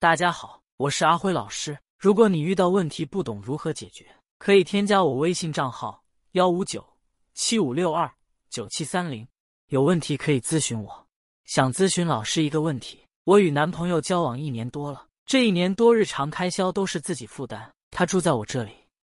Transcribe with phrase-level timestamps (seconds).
[0.00, 1.76] 大家好，我是阿辉老师。
[1.98, 4.06] 如果你遇到问题不懂如何解决，
[4.38, 6.86] 可以添加我微信账号幺五九
[7.34, 8.08] 七五六二
[8.48, 9.26] 九七三零，
[9.70, 11.06] 有问题可以咨询我。
[11.46, 18.70] 想咨询老师一个问题：我与男朋友交往一年多了，这一年多日常开销都是自己负担，他住在我这里。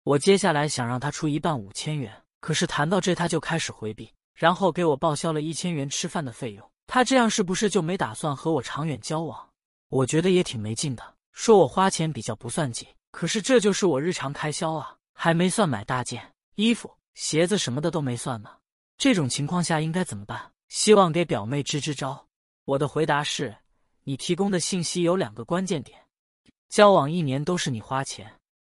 [0.04, 6.70] 我接下来想让他出一半五千元，可是谈到这他就开始回避，然后给我报销了一千元吃饭的费用。
[6.86, 9.47] 他这样是不是就没打算和我长远交往？
[9.88, 11.14] 我觉得也挺没劲的。
[11.32, 18.50] 说我花钱比较不算计，可是这就是我日常开销啊，还没算买大件衣服、鞋子什么的都没算呢。
[18.96, 20.52] 这种情况下应该怎么办？
[20.68, 22.26] 希望给表妹支支招。
[22.64, 23.56] 我的回答是：
[24.02, 25.98] 你提供的信息有两个关键点，
[26.68, 28.30] 交往一年都是你花钱。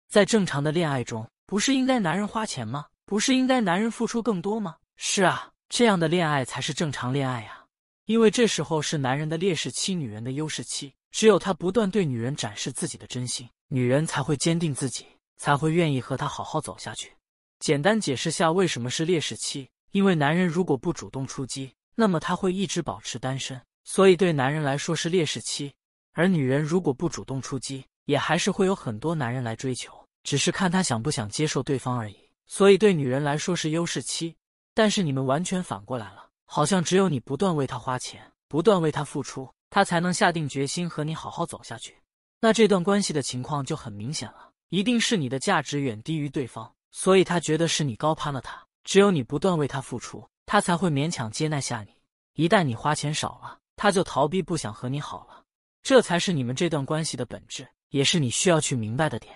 [0.10, 2.86] 在正常的恋爱中，不是应该男人花钱吗？
[3.06, 4.76] 不是应该男人付出更多吗？
[4.98, 7.66] 是啊，这样的恋爱才是正常恋爱呀。
[8.06, 10.94] 因为这时候是男人的劣势期，女人的优势期。
[11.12, 15.06] 只有他不断对女人展示自己的真心，女人才会坚定自己，
[15.38, 17.12] 才会愿意和他好好走下去。
[17.60, 25.72] 简单解释下为什么是劣势期：因为男人如果不主动出击，那么他会一直保持单身，所以对男人来说是劣势期；
[26.14, 29.92] 而女人如果不主动出击，也还是会有很多男人来追求。
[30.24, 34.36] 只是看他想不想接受对方而已，所以对女人来说是优势期。
[34.74, 41.96] 但是你们完全反过来了，好像只有你不断为他花钱，不断为他付出，他才能下定决心和你好好走下去。
[42.42, 48.60] 那这段关系的情况就很明显了，一定是你的价值远低于对方，所以他觉得是你高攀了他。
[48.84, 51.94] 只有你不断为他付出，他才会勉强接纳下你。
[52.34, 55.44] 一旦你花钱少了，他就逃避，不想和你好了。
[55.84, 59.36] 这才是你们这段关系的本质，也是你需要去明白的点。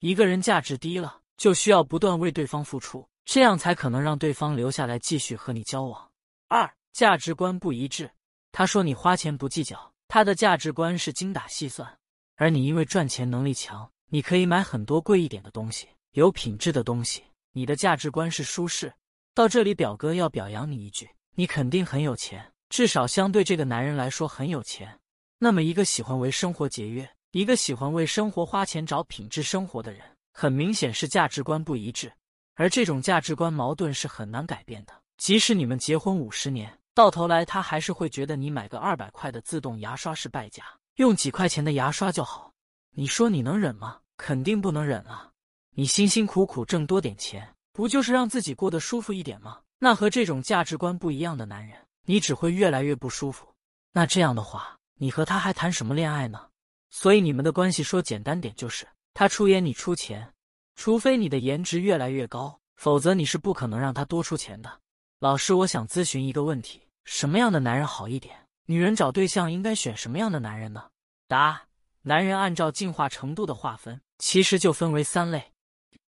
[0.00, 6.10] 一个人价值低了，就需要不断为对方付出，这样才可能让对方留下来继续和你交往。
[6.48, 8.10] 二、价值观不一致。
[8.58, 11.88] 他说你花钱不计较，他的价值观是精打细算，
[12.34, 17.22] 而你因为赚钱能力强，你可以买很多贵一点的东西，有品质的东西。
[17.52, 18.92] 你的价值观是舒适。
[19.32, 24.98] 到这里，表哥要表扬你一句，你肯定很有钱，至少相对这个男人来说很有钱。
[25.38, 27.08] 那么，一个喜欢为生活节约。
[27.30, 30.02] 一个喜欢为生活花钱找品质生活的人，
[30.32, 32.12] 很明显是价值观不一致，
[32.56, 34.92] 而这种价值观矛盾是很难改变的。
[35.16, 40.64] 即使你们结婚五十年，到头来他还是会觉得你买个二百块的自动牙刷是败家，
[40.96, 42.52] 用几块钱的牙刷就好。
[42.90, 44.00] 你说你能忍吗？
[44.16, 45.30] 肯定不能忍啊！
[45.76, 49.60] 你辛辛苦苦挣多点钱，不就是让自己过得舒服一点吗？
[49.78, 53.46] 那和这种价值观不一样的男人，你只会越来越不舒服。
[53.92, 56.48] 那这样的话，你和他还谈什么恋爱呢？
[56.90, 58.84] 所以你们的关系说简单点就是
[59.14, 60.34] 他出烟你出钱，
[60.74, 64.80] 除非你的颜值越来越高，否则你是不可能让他多出钱的。
[65.20, 68.46] 老师，我想咨询一个问题：什么样的男人好一点？
[68.66, 70.90] 女人找对象应该选什么样的男人呢？
[71.26, 71.66] 答：
[72.02, 75.52] 男人按照进化程度的划分，其实就分为三类：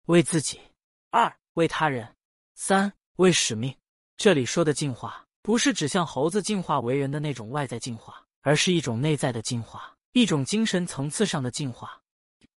[0.06, 0.60] 为自己，
[1.10, 2.14] 二为他人，
[2.54, 3.76] 三为使命。
[4.16, 9.92] 这里说的进化，不是指像猴子进化为人的那种外在进化，而是一种内在的进化。
[10.12, 12.00] 一种精神层次上的进化，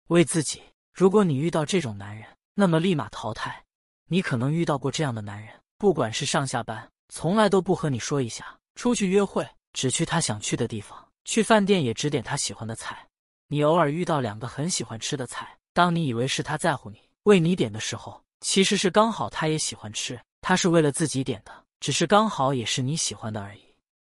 [0.09, 0.61] 为自己。
[0.93, 2.23] 如果你遇到这种男人，
[2.53, 3.63] 那么立马淘汰。
[4.05, 8.43] 你可能遇到过这样的男人，不管是上下班，从来都不和你说一下；
[8.75, 13.07] 出去约会，只去他想去的地方；去饭店也只点他喜欢的菜。
[13.47, 23.61] 你偶尔遇到两个很喜欢吃的菜，当你以为是他在乎你，为你点的时候，其实是刚好他也喜欢吃，他是为了自己点的，只是刚好也是你喜欢的而已。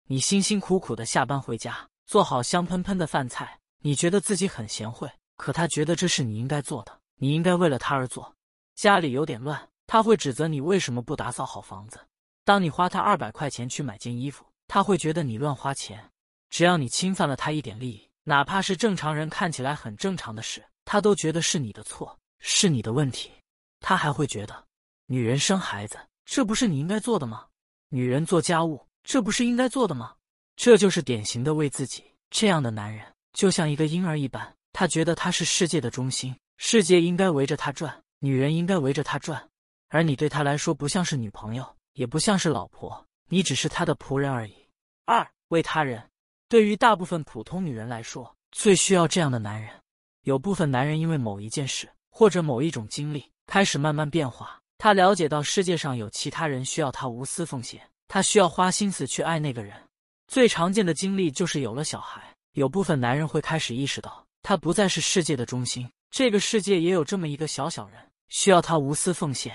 [0.07, 1.87] 你辛辛苦苦的下班回家。
[2.09, 5.07] 做好香喷喷的饭菜，你觉得自己很贤惠，
[5.37, 8.33] 可他觉得这是你应该做的，你应该为了他而做。
[8.73, 11.99] 家里有点乱，他会指责你为什么不打扫好房子。
[12.49, 16.03] 当你花他二百块钱去买件衣服，他会觉得你乱花钱。
[16.49, 23.29] 只要你侵犯了他一点利益，哪怕是正常人看起来很正常的事，他都觉得是你的错，是你的问题。
[23.81, 24.65] 他还会觉得，
[25.05, 27.45] 女人生孩子，这不是你应该做的吗？
[27.89, 30.15] 女人做家务，这不是应该做的吗？
[30.55, 39.47] 这就是典型的为自己这样的男人，就像一个婴儿一般，他觉得他是世界的中心，世界应该围着他转，女人应该围着他转，
[39.89, 44.55] 而你对他来说不像是女朋友，也不像是老婆，你只是他的仆人而已。
[45.03, 46.01] 二为他人，
[46.47, 49.69] 对于大部分普通女人来说，最需要这样的男人。
[50.21, 59.75] 有部分男人因为某一件事或者某一种经历，开始慢慢变化，他了解到世界上有其他人需要他无私奉献，他需要花心思去爱那个人。
[60.29, 67.99] 最常见的经历就是有了小孩，有部分男人会开始意识到，他不再是世界的中心，这个世界也有这么一个小小人，
[68.29, 69.53] 需要他无私奉献。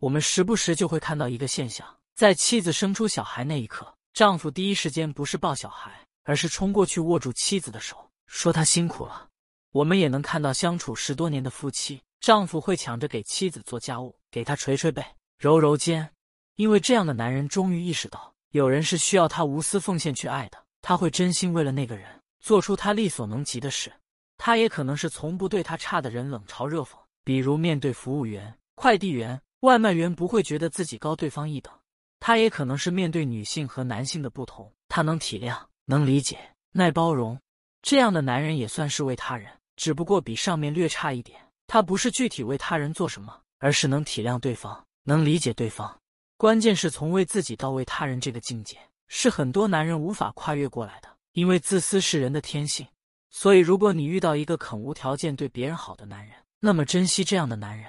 [0.00, 9.28] 我们时不时就会看到一个现象，在妻子生出小孩那一刻，丈夫第一时间不是抱小孩，而是冲过去握住妻子的手，说他辛苦了。
[9.72, 15.04] 我们也能看到相处十多年的夫妻，丈夫会抢着给妻子做家务，给她捶捶背、
[15.38, 16.10] 揉揉肩，
[16.56, 22.08] 因为这样的男人终于意识到，有人是需要他无私奉献去爱的，他会真心为了那个人
[22.40, 23.92] 做出他力所能及的事。
[24.38, 31.72] 他也可能是从不对他差的人冷嘲热讽，比如面对服务员、快递员、外卖员，不会觉得自己高对方一等。
[32.18, 36.38] 他也可能是面对女性和男性的不同，他能体谅、能理解、
[36.72, 37.38] 耐包容。
[37.82, 41.40] 这样的男人也算是为他人，只不过比上面略差一点。
[41.66, 45.98] 他不是具体为他人做什么，而是能体谅对方，能理解对方。
[46.36, 48.78] 关键是从为自己到为他人这个境界，
[49.08, 52.86] 是很多男人无法跨越过来的，因为自私是人的天性。
[53.30, 57.86] 所以，如果你遇到一个肯无条件对别人好的男人，那么珍惜这样的男人；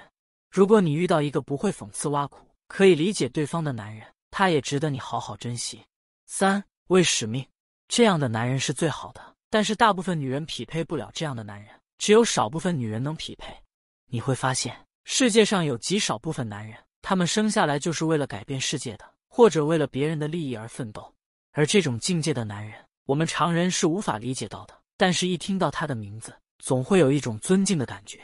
[0.52, 5.82] 如果你遇到一个不会讽刺挖苦、可以理解对方的男人，他也值得你好好珍惜。
[6.26, 7.42] 三为使命，
[7.88, 13.50] 这样的男人是最好的，但是大部分女人匹配不了这样的男人，只有少部分女人能匹配。
[14.10, 21.14] 你会发现，世界上有极少部分男人，他们生下来就是为了改变世界的，或者为了别人的利益而奋斗。
[21.52, 24.78] 而这种境界的男人，我们常人是无法理解到的。
[24.98, 28.20] 但是，一听到他的名字，总会有一种尊敬的感觉。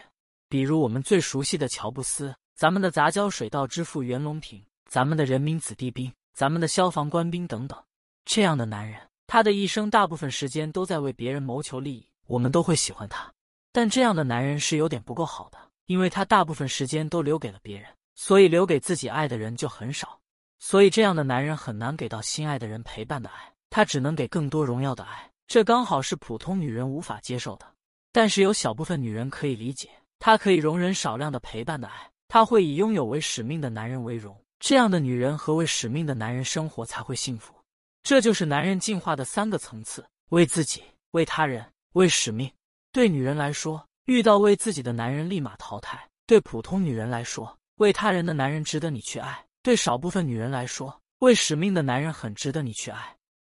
[0.48, 7.78] 比如我们最熟悉的乔布斯，咱们的杂交水稻之父袁隆平，咱们的人民子弟兵，咱们的消防官兵等等。
[8.24, 13.30] 这样的男人，他的一生大部分时间都在为别人谋求利益，我们都会喜欢他。
[13.72, 20.18] 但这样的男人是有点不够好的，因为他大部分时间都留给了别人，所以留给自己爱的人就很少。
[20.58, 25.30] 所以这样的男人很难给到心爱的人陪伴的爱，他只能给更多荣耀的爱。
[25.46, 27.66] 这刚好是普通女人无法接受的，
[28.12, 34.36] 但是有小部分女人可以理解，她可以容忍少量的陪伴的爱，她会以拥有为使命的男人为荣。
[34.60, 37.54] 这样的女人和为使命的男人生活才会幸福。
[38.02, 40.82] 这就是男人进化的三个层次：为自己、
[41.12, 42.50] 为他人、为使命。
[42.90, 49.32] 对女人来说，遇到为自己的男人立马淘汰；对普通女人来说，为他人的男人值得你去爱；
[49.62, 53.14] 对少部分女人来说，为使命的男人很值得你去爱。